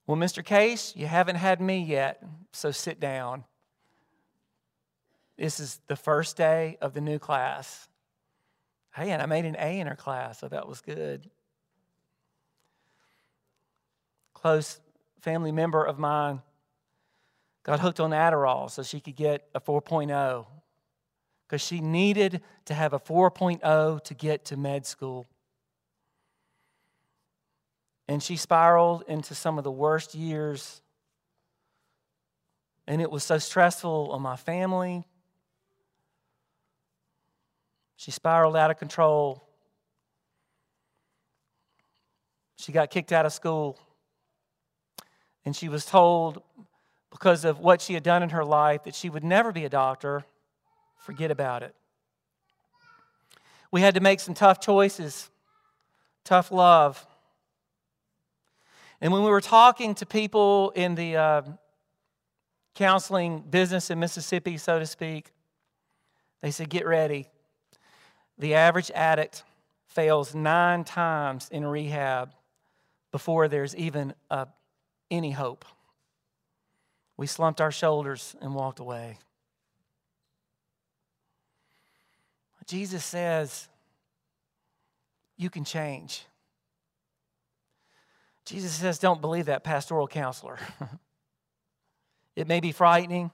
Well, 0.05 0.17
Mr. 0.17 0.43
Case, 0.43 0.93
you 0.97 1.07
haven't 1.07 1.37
had 1.37 1.61
me 1.61 1.79
yet, 1.79 2.21
so 2.51 2.71
sit 2.71 2.99
down. 2.99 3.45
This 5.37 5.61
is 5.61 5.79
the 5.87 5.95
first 5.95 6.35
day 6.35 6.77
of 6.81 6.93
the 6.93 7.01
new 7.01 7.19
class. 7.19 7.87
Hey, 8.97 9.11
and 9.11 9.21
I 9.21 9.27
made 9.27 9.45
an 9.45 9.55
A 9.59 9.79
in 9.79 9.85
her 9.85 9.95
class, 9.95 10.39
so 10.39 10.47
that 10.47 10.67
was 10.67 10.81
good. 10.81 11.29
Close 14.33 14.79
family 15.21 15.51
member 15.51 15.83
of 15.83 15.99
mine 15.99 16.41
got 17.61 17.79
hooked 17.79 17.99
on 17.99 18.09
Adderall 18.09 18.71
so 18.71 18.81
she 18.81 18.99
could 18.99 19.15
get 19.15 19.47
a 19.53 19.61
4.0 19.61 20.47
because 21.45 21.61
she 21.61 21.79
needed 21.79 22.41
to 22.65 22.73
have 22.73 22.93
a 22.93 22.99
4.0 22.99 24.03
to 24.03 24.13
get 24.15 24.45
to 24.45 24.57
med 24.57 24.87
school. 24.87 25.27
And 28.07 28.23
she 28.23 28.35
spiraled 28.35 29.03
into 29.07 29.35
some 29.35 29.59
of 29.59 29.63
the 29.63 29.71
worst 29.71 30.15
years. 30.15 30.81
And 32.87 32.99
it 32.99 33.11
was 33.11 33.23
so 33.23 33.37
stressful 33.37 34.11
on 34.11 34.23
my 34.23 34.37
family, 34.37 35.05
she 37.97 38.11
spiraled 38.11 38.55
out 38.55 38.69
of 38.71 38.77
control. 38.77 39.43
She 42.55 42.71
got 42.71 42.91
kicked 42.91 43.11
out 43.11 43.25
of 43.25 43.33
school. 43.33 43.77
And 45.43 45.55
she 45.55 45.67
was 45.67 45.85
told, 45.85 46.43
because 47.09 47.43
of 47.43 47.59
what 47.59 47.81
she 47.81 47.95
had 47.95 48.03
done 48.03 48.21
in 48.21 48.29
her 48.29 48.45
life, 48.45 48.83
that 48.83 48.93
she 48.93 49.09
would 49.09 49.23
never 49.23 49.51
be 49.51 49.65
a 49.65 49.69
doctor. 49.69 50.23
Forget 50.97 51.31
about 51.31 51.63
it. 51.63 51.73
We 53.71 53.81
had 53.81 53.95
to 53.95 53.99
make 53.99 54.19
some 54.19 54.35
tough 54.35 54.61
choices, 54.61 55.29
tough 56.23 56.51
love. 56.51 57.05
And 59.01 59.11
when 59.11 59.23
we 59.23 59.29
were 59.29 59.41
talking 59.41 59.95
to 59.95 60.05
people 60.05 60.71
in 60.75 60.95
the 60.95 61.15
uh, 61.15 61.41
counseling 62.75 63.39
business 63.39 63.89
in 63.89 63.99
Mississippi, 63.99 64.57
so 64.57 64.79
to 64.79 64.85
speak, 64.85 65.31
they 66.41 66.51
said, 66.51 66.69
Get 66.69 66.85
ready. 66.85 67.27
The 68.37 68.53
average 68.53 68.91
addict 68.91 69.43
fails 69.87 70.35
nine 70.35 70.83
times 70.83 71.49
in 71.51 71.65
rehab 71.65 72.33
before 73.11 73.47
there's 73.47 73.75
even 73.75 74.13
a, 74.29 74.47
any 75.09 75.31
hope. 75.31 75.65
We 77.17 77.25
slumped 77.25 77.61
our 77.61 77.71
shoulders 77.71 78.35
and 78.41 78.53
walked 78.53 78.79
away. 78.79 79.17
Jesus 82.67 83.03
says, 83.03 83.69
You 85.37 85.49
can 85.49 85.63
change. 85.63 86.25
Jesus 88.45 88.73
says, 88.73 88.99
Don't 88.99 89.21
believe 89.21 89.45
that 89.45 89.63
pastoral 89.63 90.07
counselor. 90.07 90.59
it 92.35 92.47
may 92.47 92.59
be 92.59 92.71
frightening, 92.71 93.31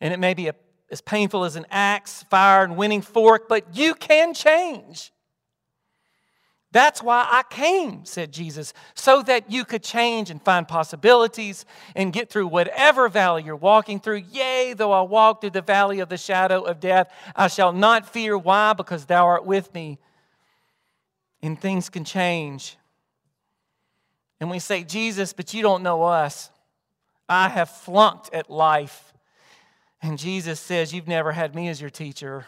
and 0.00 0.12
it 0.12 0.18
may 0.18 0.34
be 0.34 0.48
a 0.48 0.54
as 0.90 1.00
painful 1.00 1.44
as 1.44 1.56
an 1.56 1.66
axe, 1.70 2.24
fire, 2.30 2.64
and 2.64 2.76
winnowing 2.76 3.02
fork, 3.02 3.48
but 3.48 3.76
you 3.76 3.94
can 3.94 4.34
change. 4.34 5.12
That's 6.70 7.02
why 7.02 7.26
I 7.30 7.44
came, 7.48 8.04
said 8.04 8.30
Jesus, 8.30 8.74
so 8.94 9.22
that 9.22 9.50
you 9.50 9.64
could 9.64 9.82
change 9.82 10.28
and 10.28 10.42
find 10.42 10.68
possibilities 10.68 11.64
and 11.96 12.12
get 12.12 12.28
through 12.28 12.48
whatever 12.48 13.08
valley 13.08 13.42
you're 13.42 13.56
walking 13.56 14.00
through. 14.00 14.22
Yea, 14.30 14.74
though 14.74 14.92
I 14.92 15.00
walk 15.00 15.40
through 15.40 15.50
the 15.50 15.62
valley 15.62 16.00
of 16.00 16.10
the 16.10 16.18
shadow 16.18 16.62
of 16.62 16.78
death, 16.78 17.10
I 17.34 17.48
shall 17.48 17.72
not 17.72 18.06
fear. 18.06 18.36
Why? 18.36 18.74
Because 18.74 19.06
thou 19.06 19.26
art 19.26 19.46
with 19.46 19.72
me. 19.72 19.98
And 21.42 21.58
things 21.58 21.88
can 21.88 22.04
change. 22.04 22.76
And 24.38 24.50
we 24.50 24.58
say, 24.58 24.84
Jesus, 24.84 25.32
but 25.32 25.54
you 25.54 25.62
don't 25.62 25.82
know 25.82 26.02
us. 26.02 26.50
I 27.30 27.48
have 27.48 27.70
flunked 27.70 28.32
at 28.34 28.50
life. 28.50 29.07
And 30.02 30.18
Jesus 30.18 30.60
says, 30.60 30.92
You've 30.92 31.08
never 31.08 31.32
had 31.32 31.54
me 31.54 31.68
as 31.68 31.80
your 31.80 31.90
teacher. 31.90 32.46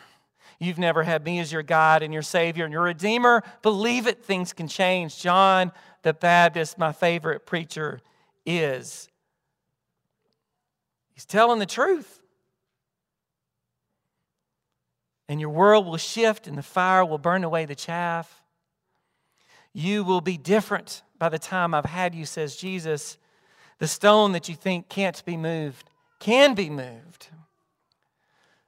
You've 0.59 0.78
never 0.78 1.02
had 1.02 1.25
me 1.25 1.38
as 1.38 1.50
your 1.50 1.62
God 1.62 2.02
and 2.02 2.12
your 2.12 2.23
Savior 2.23 2.64
and 2.64 2.73
your 2.73 2.83
Redeemer. 2.83 3.42
Believe 3.62 4.07
it, 4.07 4.25
things 4.25 4.52
can 4.52 4.69
change. 4.69 5.19
John 5.19 5.73
the 6.02 6.12
Baptist, 6.12 6.78
my 6.78 6.92
favorite 6.92 7.47
preacher, 7.47 8.00
is. 8.45 9.09
He's 11.14 11.25
telling 11.25 11.59
the 11.59 11.66
truth. 11.66 12.21
And 15.28 15.40
your 15.40 15.50
world 15.50 15.87
will 15.87 15.97
shift 15.97 16.47
and 16.47 16.59
the 16.59 16.62
fire 16.62 17.04
will 17.04 17.19
burn 17.19 17.45
away 17.45 17.64
the 17.64 17.75
chaff. 17.75 18.42
You 19.73 20.02
will 20.02 20.21
be 20.21 20.37
different 20.37 21.02
by 21.19 21.28
the 21.28 21.38
time 21.38 21.73
I've 21.73 21.85
had 21.85 22.14
you, 22.14 22.26
says 22.26 22.57
Jesus. 22.57 23.16
The 23.78 23.87
stone 23.87 24.33
that 24.33 24.49
you 24.49 24.54
think 24.54 24.88
can't 24.88 25.25
be 25.25 25.37
moved 25.37 25.88
can 26.19 26.54
be 26.54 26.69
moved. 26.69 27.28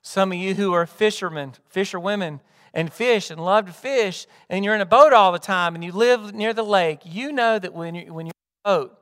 Some 0.02 0.32
of 0.32 0.38
you 0.38 0.54
who 0.54 0.72
are 0.72 0.84
fishermen, 0.84 1.54
fisherwomen, 1.68 2.40
and 2.74 2.92
fish 2.92 3.30
and 3.30 3.42
love 3.42 3.66
to 3.66 3.72
fish, 3.72 4.26
and 4.48 4.64
you're 4.64 4.74
in 4.74 4.80
a 4.80 4.86
boat 4.86 5.12
all 5.12 5.30
the 5.30 5.38
time 5.38 5.74
and 5.74 5.84
you 5.84 5.92
live 5.92 6.34
near 6.34 6.52
the 6.52 6.64
lake, 6.64 7.00
you 7.04 7.32
know 7.32 7.58
that 7.58 7.72
when, 7.72 7.94
you, 7.94 8.12
when 8.12 8.26
you're 8.26 8.32
in 8.32 8.64
a 8.64 8.68
boat, 8.68 8.98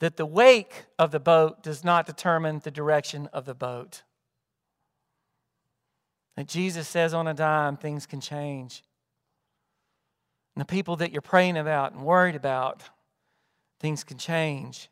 that 0.00 0.16
the 0.16 0.26
wake 0.26 0.84
of 0.98 1.10
the 1.10 1.20
boat 1.20 1.62
does 1.62 1.82
not 1.82 2.06
determine 2.06 2.60
the 2.62 2.70
direction 2.70 3.28
of 3.32 3.46
the 3.46 3.54
boat. 3.54 4.02
That 6.36 6.46
Jesus 6.46 6.86
says 6.86 7.14
on 7.14 7.26
a 7.26 7.34
dime, 7.34 7.76
things 7.76 8.06
can 8.06 8.20
change. 8.20 8.84
And 10.54 10.60
the 10.60 10.66
people 10.66 10.96
that 10.96 11.12
you're 11.12 11.22
praying 11.22 11.56
about 11.56 11.92
and 11.92 12.02
worried 12.02 12.36
about, 12.36 12.82
things 13.80 14.04
can 14.04 14.18
change. 14.18 14.88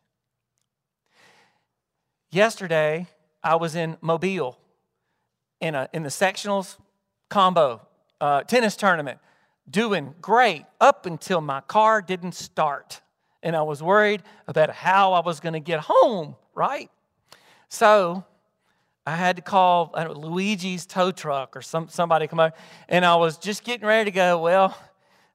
Yesterday, 2.31 3.07
I 3.43 3.57
was 3.57 3.77
in 3.77 3.97
Mobile 4.01 4.59
in, 5.61 5.75
a, 5.75 5.89
in 5.93 6.03
the 6.03 6.09
sectionals 6.09 6.77
combo 7.29 7.81
uh, 8.21 8.43
tennis 8.43 8.77
tournament, 8.77 9.19
doing 9.69 10.15
great 10.21 10.65
up 10.81 11.07
until 11.07 11.41
my 11.41 11.61
car 11.63 12.01
didn't 12.01 12.33
start. 12.33 13.01
And 13.43 13.55
I 13.55 13.63
was 13.63 13.83
worried 13.83 14.23
about 14.47 14.71
how 14.71 15.13
I 15.13 15.21
was 15.21 15.41
going 15.41 15.53
to 15.53 15.61
get 15.61 15.81
home, 15.81 16.37
right? 16.55 16.91
So 17.69 18.25
I 19.07 19.15
had 19.15 19.37
to 19.37 19.43
call 19.43 19.93
know, 19.97 20.13
Luigi's 20.13 20.87
tow 20.87 21.11
truck 21.11 21.57
or 21.57 21.63
some, 21.63 21.89
somebody 21.89 22.27
come 22.27 22.41
out, 22.41 22.55
and 22.89 23.05
I 23.05 23.17
was 23.17 23.39
just 23.39 23.65
getting 23.65 23.87
ready 23.87 24.11
to 24.11 24.15
go. 24.15 24.39
Well, 24.39 24.77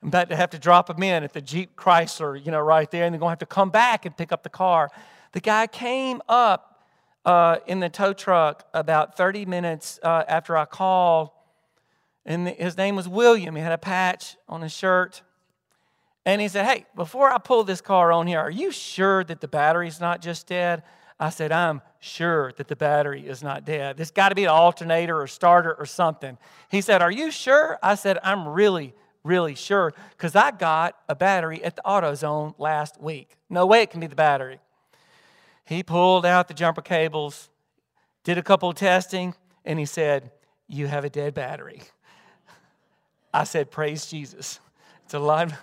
I'm 0.02 0.10
about 0.10 0.30
to 0.30 0.36
have 0.36 0.50
to 0.52 0.60
drop 0.60 0.88
them 0.88 1.04
in 1.04 1.24
at 1.24 1.34
the 1.34 1.42
Jeep 1.42 1.76
Chrysler, 1.76 2.44
you 2.44 2.52
know, 2.52 2.60
right 2.60 2.90
there, 2.90 3.06
and 3.06 3.14
they're 3.14 3.20
going 3.20 3.30
to 3.30 3.34
have 3.34 3.40
to 3.40 3.46
come 3.46 3.70
back 3.70 4.06
and 4.06 4.16
pick 4.16 4.32
up 4.32 4.44
the 4.44 4.50
car. 4.50 4.90
The 5.32 5.40
guy 5.40 5.68
came 5.68 6.22
up 6.28 6.71
uh, 7.26 7.58
in 7.68 7.80
the 7.80 7.90
tow 7.90 8.14
truck 8.14 8.68
about 8.74 9.18
30 9.18 9.46
minutes 9.46 10.00
uh, 10.04 10.24
after 10.28 10.58
I 10.58 10.66
called, 10.66 11.30
and 12.26 12.48
his 12.48 12.78
name 12.78 12.96
was 12.96 13.08
William. 13.08 13.56
He 13.56 13.62
had 13.62 13.72
a 13.72 13.78
patch 13.78 14.38
on 14.48 14.62
his 14.62 14.72
shirt. 14.72 15.22
And 16.26 16.40
he 16.40 16.48
said, 16.48 16.66
Hey, 16.66 16.86
before 16.96 17.32
I 17.32 17.38
pull 17.40 17.64
this 17.64 17.82
car 17.82 18.12
on 18.12 18.28
here, 18.28 18.40
are 18.40 18.52
you 18.52 18.72
sure 18.72 19.24
that 19.24 19.42
the 19.42 19.48
battery's 19.48 20.00
not 20.00 20.22
just 20.22 20.48
dead? 20.48 20.84
I 21.20 21.30
said, 21.30 21.52
I'm 21.52 21.82
sure 22.00 22.52
that 22.58 22.68
the 22.68 22.76
battery 22.76 23.28
is 23.28 23.44
not 23.44 23.66
dead. 23.66 23.98
There's 23.98 24.12
got 24.12 24.30
to 24.30 24.36
be 24.36 24.44
an 24.44 24.50
alternator 24.50 25.20
or 25.20 25.28
starter 25.28 25.74
or 25.74 25.86
something. 25.86 26.38
He 26.70 26.82
said, 26.82 27.02
Are 27.02 27.12
you 27.12 27.32
sure? 27.32 27.80
I 27.82 27.96
said, 27.96 28.20
I'm 28.24 28.48
really, 28.48 28.94
really 29.24 29.56
sure 29.56 29.94
because 30.12 30.36
I 30.36 30.52
got 30.52 30.96
a 31.10 31.16
battery 31.16 31.64
at 31.64 31.76
the 31.76 31.82
AutoZone 31.84 32.56
last 32.58 33.02
week. 33.02 33.38
No 33.50 33.66
way 33.66 33.82
it 33.82 33.90
can 33.90 34.00
be 34.00 34.08
the 34.08 34.16
battery. 34.16 34.60
He 35.72 35.84
pulled 35.84 36.26
out 36.26 36.50
the 36.50 36.54
jumper 36.54 36.82
cables, 36.82 37.48
did 38.26 38.38
a 38.38 38.44
couple 38.44 38.68
of 38.68 38.76
testing, 38.76 39.36
and 39.64 39.80
he 39.80 39.86
said, 39.86 40.30
You 40.68 40.88
have 40.88 41.06
a 41.06 41.10
dead 41.10 41.34
battery. 41.34 41.84
I 43.34 43.46
said, 43.46 43.72
Praise 43.72 44.06
Jesus. 44.06 44.60
It's 45.06 45.14
a 45.14 45.20
lot. 45.20 45.54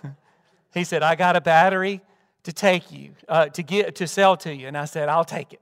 He 0.73 0.83
said, 0.83 1.01
I 1.01 1.15
got 1.15 1.35
a 1.35 1.41
battery 1.41 1.99
to 2.43 2.53
take 2.53 2.91
you, 2.91 3.11
uh, 3.27 3.47
to 3.49 3.63
get 3.63 3.95
to 3.95 4.07
sell 4.07 4.37
to 4.37 4.53
you. 4.53 4.67
And 4.67 4.77
I 4.77 4.85
said, 4.85 5.09
I'll 5.09 5.25
take 5.25 5.53
it. 5.53 5.61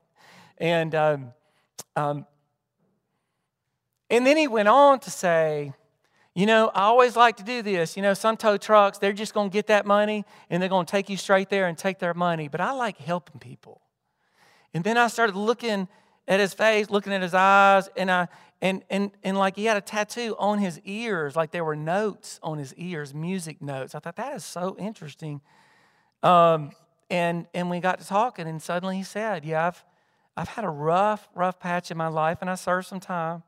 And 0.58 0.94
um, 0.96 1.34
um, 1.96 2.26
and 4.10 4.26
then 4.26 4.38
he 4.38 4.48
went 4.48 4.70
on 4.70 5.00
to 5.00 5.10
say, 5.10 5.74
you 6.34 6.46
know, 6.46 6.72
I 6.74 6.84
always 6.84 7.18
like 7.18 7.36
to 7.38 7.44
do 7.44 7.62
this. 7.62 7.98
You 7.98 8.04
know, 8.04 8.14
some 8.14 8.38
tow 8.38 8.56
trucks, 8.56 8.98
they're 8.98 9.12
just 9.12 9.34
going 9.34 9.50
to 9.50 9.54
get 9.54 9.68
that 9.68 9.86
money 9.86 10.24
and 10.50 10.62
they're 10.62 10.70
going 10.70 10.86
to 10.86 10.92
take 10.92 11.10
you 11.10 11.18
straight 11.18 11.50
there 11.50 11.68
and 11.68 11.78
take 11.78 12.00
their 12.00 12.14
money. 12.14 12.48
But 12.48 12.62
I 12.62 12.72
like 12.72 12.98
helping 12.98 13.40
people. 13.40 13.82
And 14.78 14.84
then 14.84 14.96
I 14.96 15.08
started 15.08 15.36
looking 15.36 15.88
at 16.28 16.40
his 16.40 16.54
face, 16.54 16.92
looking 16.92 17.12
at 17.12 17.24
his 17.24 17.34
eyes, 17.34 17.90
and 17.98 18.12
I 18.12 18.28
and 18.62 18.84
and 18.92 19.10
and 19.24 19.36
like 19.36 19.56
he 19.56 19.66
had 19.66 19.76
a 19.76 19.82
tattoo 19.82 20.36
on 20.38 20.60
his 20.60 20.80
ears, 20.86 21.36
like 21.36 21.50
there 21.50 21.64
were 21.64 21.76
notes 21.76 22.40
on 22.44 22.60
his 22.60 22.76
ears, 22.76 23.12
music 23.12 23.60
notes. 23.60 23.96
I 23.96 24.00
thought 24.00 24.18
that 24.18 24.36
is 24.36 24.46
so 24.46 24.76
interesting. 24.78 25.42
Um, 26.22 26.74
and 27.10 27.48
and 27.56 27.72
we 27.72 27.80
got 27.80 28.00
to 28.02 28.06
talking, 28.06 28.48
and 28.48 28.62
suddenly 28.62 28.98
he 28.98 29.02
said, 29.02 29.46
"Yeah, 29.46 29.66
I've 29.66 29.84
I've 30.38 30.50
had 30.50 30.64
a 30.64 30.70
rough, 30.70 31.28
rough 31.34 31.60
patch 31.60 31.90
in 31.90 31.98
my 31.98 32.08
life, 32.08 32.38
and 32.42 32.50
I 32.52 32.54
served 32.54 32.86
some 32.86 33.00
time." 33.00 33.42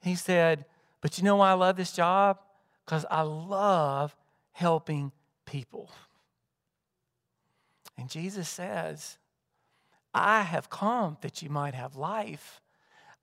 He 0.00 0.14
said, 0.14 0.64
"But 1.00 1.18
you 1.18 1.24
know 1.24 1.34
why 1.34 1.50
I 1.50 1.54
love 1.54 1.74
this 1.74 1.90
job? 1.90 2.38
Because 2.84 3.04
I 3.10 3.22
love 3.22 4.14
helping 4.52 5.10
people." 5.44 5.90
And 7.98 8.08
Jesus 8.08 8.48
says, 8.48 9.18
"I 10.14 10.42
have 10.42 10.70
come 10.70 11.18
that 11.20 11.42
you 11.42 11.50
might 11.50 11.74
have 11.74 11.96
life." 11.96 12.60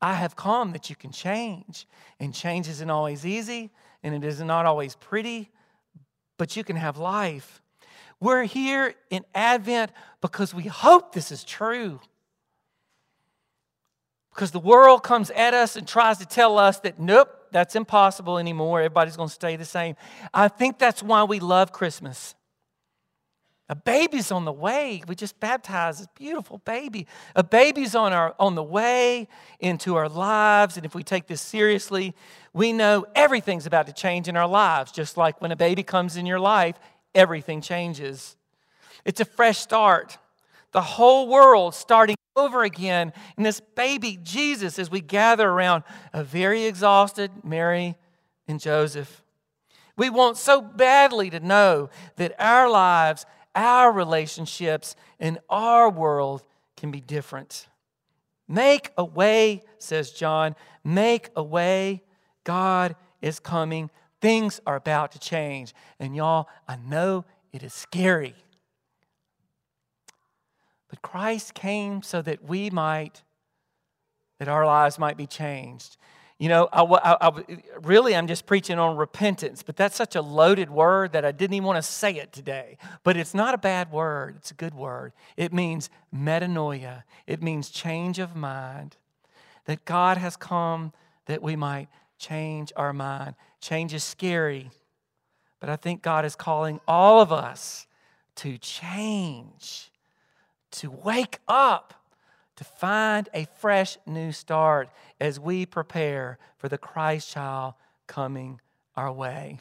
I 0.01 0.13
have 0.13 0.35
come 0.35 0.73
that 0.73 0.89
you 0.89 0.95
can 0.95 1.11
change. 1.11 1.87
And 2.19 2.33
change 2.33 2.67
isn't 2.67 2.89
always 2.89 3.25
easy 3.25 3.71
and 4.03 4.13
it 4.13 4.23
is 4.23 4.39
not 4.41 4.65
always 4.65 4.95
pretty, 4.95 5.49
but 6.37 6.55
you 6.55 6.63
can 6.63 6.75
have 6.75 6.97
life. 6.97 7.61
We're 8.19 8.43
here 8.43 8.95
in 9.09 9.25
Advent 9.33 9.91
because 10.21 10.53
we 10.53 10.63
hope 10.63 11.13
this 11.13 11.31
is 11.31 11.43
true. 11.43 11.99
Because 14.33 14.51
the 14.51 14.59
world 14.59 15.03
comes 15.03 15.31
at 15.31 15.55
us 15.55 15.75
and 15.75 15.87
tries 15.87 16.19
to 16.19 16.25
tell 16.25 16.59
us 16.59 16.79
that, 16.81 16.99
nope, 16.99 17.29
that's 17.51 17.75
impossible 17.75 18.37
anymore. 18.37 18.79
Everybody's 18.81 19.17
going 19.17 19.29
to 19.29 19.33
stay 19.33 19.55
the 19.55 19.65
same. 19.65 19.95
I 20.31 20.47
think 20.47 20.77
that's 20.77 21.01
why 21.01 21.23
we 21.23 21.39
love 21.39 21.71
Christmas. 21.71 22.35
A 23.69 23.75
baby's 23.75 24.31
on 24.31 24.45
the 24.45 24.51
way. 24.51 25.03
We 25.07 25.15
just 25.15 25.39
baptized 25.41 25.99
this 25.99 26.07
beautiful 26.15 26.59
baby. 26.59 27.05
A 27.35 27.43
baby's 27.43 27.95
on, 27.95 28.13
our, 28.13 28.33
on 28.39 28.55
the 28.55 28.63
way 28.63 29.27
into 29.59 29.95
our 29.95 30.07
lives. 30.07 30.77
And 30.77 30.85
if 30.85 30.95
we 30.95 31.03
take 31.03 31.27
this 31.27 31.41
seriously, 31.41 32.15
we 32.53 32.71
know 32.71 33.05
everything's 33.13 33.65
about 33.65 33.87
to 33.87 33.93
change 33.93 34.29
in 34.29 34.37
our 34.37 34.47
lives. 34.47 34.93
Just 34.93 35.17
like 35.17 35.41
when 35.41 35.51
a 35.51 35.57
baby 35.57 35.83
comes 35.83 36.15
in 36.15 36.25
your 36.25 36.39
life, 36.39 36.79
everything 37.13 37.59
changes. 37.59 38.37
It's 39.03 39.19
a 39.19 39.25
fresh 39.25 39.57
start. 39.57 40.17
The 40.71 40.81
whole 40.81 41.27
world 41.27 41.75
starting 41.75 42.15
over 42.37 42.63
again. 42.63 43.11
And 43.35 43.45
this 43.45 43.59
baby, 43.59 44.17
Jesus, 44.23 44.79
as 44.79 44.89
we 44.89 45.01
gather 45.01 45.49
around 45.49 45.83
a 46.13 46.23
very 46.23 46.63
exhausted 46.63 47.31
Mary 47.43 47.97
and 48.47 48.61
Joseph. 48.61 49.23
We 49.97 50.09
want 50.09 50.37
so 50.37 50.61
badly 50.61 51.29
to 51.31 51.39
know 51.39 51.89
that 52.15 52.33
our 52.39 52.69
lives 52.69 53.25
our 53.57 53.91
relationships 53.91 54.95
in 55.19 55.39
our 55.49 55.89
world 55.89 56.43
can 56.77 56.91
be 56.91 57.01
different. 57.01 57.67
Make 58.47 58.91
a 58.97 59.03
way, 59.03 59.63
says 59.79 60.11
John. 60.11 60.55
Make 60.83 61.31
a 61.35 61.43
way. 61.43 62.03
God 62.43 62.95
is 63.21 63.39
coming. 63.39 63.89
Things 64.21 64.61
are 64.65 64.75
about 64.75 65.11
to 65.13 65.19
change. 65.19 65.73
And 65.99 66.15
y'all, 66.15 66.47
I 66.67 66.77
know 66.77 67.25
it 67.51 67.63
is 67.63 67.73
scary. 67.73 68.35
But 70.89 71.01
Christ 71.01 71.53
came 71.53 72.03
so 72.03 72.21
that 72.21 72.47
we 72.47 72.69
might, 72.69 73.23
that 74.39 74.47
our 74.47 74.65
lives 74.65 74.97
might 74.99 75.17
be 75.17 75.27
changed. 75.27 75.97
You 76.39 76.49
know, 76.49 76.69
I, 76.71 76.83
I, 76.83 77.29
I, 77.29 77.43
really, 77.81 78.15
I'm 78.15 78.27
just 78.27 78.45
preaching 78.45 78.77
on 78.77 78.95
repentance, 78.95 79.63
but 79.63 79.75
that's 79.75 79.95
such 79.95 80.15
a 80.15 80.21
loaded 80.21 80.69
word 80.69 81.13
that 81.13 81.25
I 81.25 81.31
didn't 81.31 81.55
even 81.55 81.65
want 81.65 81.77
to 81.77 81.81
say 81.81 82.15
it 82.15 82.31
today. 82.31 82.77
But 83.03 83.17
it's 83.17 83.33
not 83.33 83.55
a 83.55 83.57
bad 83.57 83.91
word, 83.91 84.35
it's 84.37 84.51
a 84.51 84.53
good 84.53 84.75
word. 84.75 85.13
It 85.35 85.51
means 85.51 85.89
metanoia, 86.13 87.03
it 87.25 87.41
means 87.41 87.69
change 87.69 88.19
of 88.19 88.35
mind. 88.35 88.97
That 89.65 89.83
God 89.83 90.17
has 90.17 90.37
come 90.37 90.93
that 91.25 91.41
we 91.41 91.55
might 91.55 91.89
change 92.19 92.71
our 92.75 92.93
mind. 92.93 93.35
Change 93.59 93.93
is 93.93 94.03
scary, 94.03 94.69
but 95.59 95.69
I 95.69 95.75
think 95.75 96.03
God 96.03 96.23
is 96.23 96.35
calling 96.35 96.79
all 96.87 97.19
of 97.19 97.31
us 97.33 97.87
to 98.35 98.57
change, 98.59 99.91
to 100.71 100.91
wake 100.91 101.39
up 101.47 101.95
to 102.57 102.63
find 102.63 103.29
a 103.33 103.47
fresh 103.59 103.97
new 104.05 104.31
start 104.31 104.89
as 105.21 105.39
we 105.39 105.65
prepare 105.65 106.37
for 106.57 106.67
the 106.67 106.77
Christ 106.77 107.31
child 107.31 107.75
coming 108.07 108.59
our 108.95 109.11
way. 109.11 109.59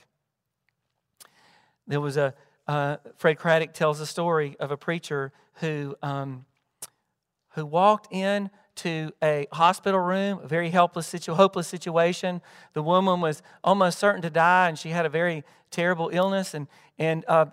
There 1.86 2.00
was 2.00 2.16
a, 2.16 2.34
uh, 2.66 2.96
Fred 3.16 3.38
Craddock 3.38 3.72
tells 3.74 4.00
a 4.00 4.06
story 4.06 4.56
of 4.58 4.70
a 4.70 4.76
preacher 4.76 5.32
who, 5.60 5.94
um, 6.02 6.46
who 7.50 7.64
walked 7.64 8.12
in 8.12 8.50
to 8.76 9.12
a 9.22 9.46
hospital 9.52 10.00
room, 10.00 10.40
a 10.42 10.46
very 10.46 10.70
helpless, 10.70 11.06
situ- 11.06 11.34
hopeless 11.34 11.68
situation. 11.68 12.42
The 12.72 12.82
woman 12.82 13.20
was 13.20 13.42
almost 13.62 13.98
certain 13.98 14.22
to 14.22 14.30
die, 14.30 14.68
and 14.68 14.78
she 14.78 14.90
had 14.90 15.06
a 15.06 15.08
very 15.08 15.44
terrible 15.70 16.10
illness. 16.12 16.54
And, 16.54 16.66
and 16.98 17.24
uh, 17.28 17.46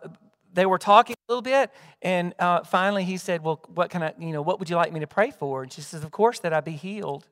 they 0.54 0.66
were 0.66 0.78
talking 0.78 1.16
a 1.28 1.32
little 1.32 1.42
bit, 1.42 1.72
and 2.02 2.34
uh, 2.40 2.64
finally 2.64 3.04
he 3.04 3.18
said, 3.18 3.44
"Well, 3.44 3.62
what 3.74 3.90
can 3.90 4.04
I, 4.04 4.14
you 4.20 4.32
know, 4.32 4.42
what 4.42 4.60
would 4.60 4.70
you 4.70 4.76
like 4.76 4.94
me 4.94 5.00
to 5.00 5.08
pray 5.08 5.32
for?" 5.32 5.64
And 5.64 5.72
she 5.72 5.82
says, 5.82 6.04
"Of 6.04 6.12
course, 6.12 6.40
that 6.40 6.54
I 6.54 6.62
be 6.62 6.72
healed." 6.72 7.28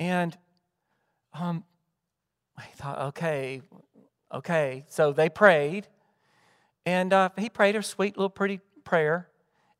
And 0.00 0.36
um, 1.32 1.64
I 2.56 2.64
thought, 2.74 2.98
okay, 3.08 3.62
okay. 4.32 4.84
So 4.88 5.12
they 5.12 5.28
prayed, 5.28 5.86
and 6.84 7.12
uh, 7.12 7.30
he 7.38 7.48
prayed 7.48 7.76
a 7.76 7.82
sweet 7.82 8.16
little 8.16 8.30
pretty 8.30 8.60
prayer, 8.84 9.28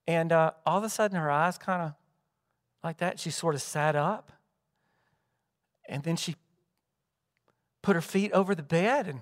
and 0.07 0.33
uh, 0.33 0.53
all 0.65 0.79
of 0.79 0.85
a 0.85 0.89
sudden 0.89 1.17
her 1.17 1.31
eyes 1.31 1.59
kind 1.59 1.83
of 1.83 1.95
like 2.83 2.99
that. 2.99 3.19
She 3.19 3.31
sort 3.31 3.55
of 3.55 3.63
sat 3.63 3.97
up, 3.97 4.33
and 5.89 6.03
then 6.03 6.17
she 6.17 6.37
put 7.83 7.97
her 7.97 8.03
feet 8.03 8.33
over 8.33 8.55
the 8.55 8.63
bed 8.63 9.07
and 9.07 9.21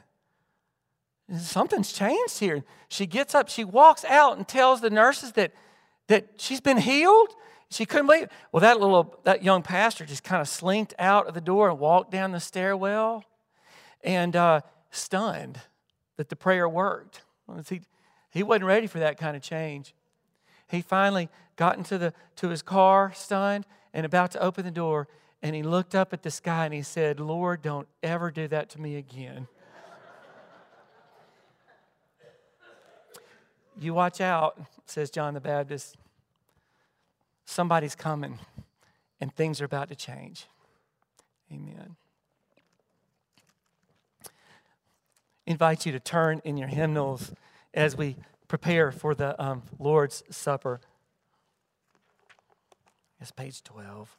something's 1.40 1.92
changed 1.92 2.38
here. 2.38 2.64
She 2.88 3.06
gets 3.06 3.34
up, 3.34 3.48
she 3.48 3.64
walks 3.64 4.04
out 4.04 4.36
and 4.36 4.46
tells 4.46 4.80
the 4.80 4.90
nurses 4.90 5.32
that 5.32 5.52
that 6.08 6.28
she's 6.36 6.60
been 6.60 6.78
healed? 6.78 7.28
She 7.70 7.86
couldn't 7.86 8.06
believe 8.06 8.24
it. 8.24 8.32
Well, 8.52 8.60
that 8.60 8.80
little, 8.80 9.18
that 9.24 9.42
young 9.42 9.62
pastor 9.62 10.04
just 10.04 10.22
kind 10.22 10.42
of 10.42 10.48
slinked 10.48 10.94
out 10.98 11.26
of 11.26 11.34
the 11.34 11.40
door 11.40 11.70
and 11.70 11.78
walked 11.78 12.10
down 12.10 12.32
the 12.32 12.40
stairwell 12.40 13.24
and 14.04 14.36
uh, 14.36 14.60
stunned 14.90 15.60
that 16.18 16.28
the 16.28 16.36
prayer 16.36 16.68
worked. 16.68 17.22
He, 17.68 17.80
he 18.30 18.42
wasn't 18.42 18.66
ready 18.66 18.86
for 18.86 18.98
that 18.98 19.16
kind 19.16 19.36
of 19.36 19.42
change. 19.42 19.94
He 20.68 20.82
finally 20.82 21.30
got 21.56 21.78
into 21.78 21.96
the, 21.96 22.12
to 22.36 22.48
his 22.48 22.60
car, 22.60 23.12
stunned, 23.14 23.64
and 23.94 24.04
about 24.04 24.32
to 24.32 24.40
open 24.40 24.64
the 24.64 24.70
door, 24.70 25.08
and 25.42 25.56
he 25.56 25.62
looked 25.62 25.94
up 25.94 26.12
at 26.12 26.22
the 26.22 26.30
sky 26.30 26.66
and 26.66 26.74
he 26.74 26.82
said, 26.82 27.20
Lord, 27.20 27.62
don't 27.62 27.88
ever 28.02 28.30
do 28.30 28.48
that 28.48 28.68
to 28.70 28.80
me 28.80 28.96
again. 28.96 29.48
You 33.80 33.94
watch 33.94 34.20
out, 34.20 34.60
says 34.86 35.10
John 35.10 35.34
the 35.34 35.40
Baptist. 35.40 35.96
Somebody's 37.44 37.94
coming, 37.94 38.38
and 39.20 39.34
things 39.34 39.60
are 39.60 39.64
about 39.64 39.88
to 39.88 39.96
change. 39.96 40.46
Amen. 41.52 41.96
invite 45.46 45.86
you 45.86 45.92
to 45.92 46.00
turn 46.00 46.40
in 46.44 46.56
your 46.56 46.68
hymnals 46.68 47.32
as 47.74 47.96
we 47.96 48.16
prepare 48.48 48.92
for 48.92 49.14
the 49.14 49.40
um, 49.42 49.62
Lord's 49.78 50.22
Supper. 50.30 50.80
It's 53.20 53.30
page 53.30 53.62
12. 53.62 54.16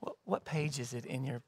What, 0.00 0.14
what 0.24 0.44
page 0.44 0.78
is 0.78 0.92
it 0.92 1.06
in 1.06 1.24
your 1.24 1.40